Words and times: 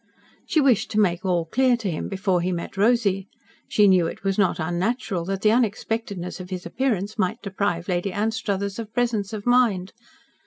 She 0.47 0.59
wished 0.59 0.89
to 0.89 0.99
make 0.99 1.23
all 1.23 1.45
clear 1.45 1.77
to 1.77 1.91
him 1.91 2.09
before 2.09 2.41
he 2.41 2.51
met 2.51 2.75
Rosy. 2.75 3.27
She 3.67 3.87
knew 3.87 4.07
it 4.07 4.23
was 4.23 4.35
not 4.35 4.57
unnatural 4.57 5.25
that 5.25 5.43
the 5.43 5.51
unexpectedness 5.51 6.39
of 6.39 6.49
his 6.49 6.65
appearance 6.65 7.19
might 7.19 7.39
deprive 7.43 7.87
Lady 7.87 8.11
Anstruthers 8.11 8.79
of 8.79 8.91
presence 8.95 9.31
of 9.31 9.45
mind. 9.45 9.93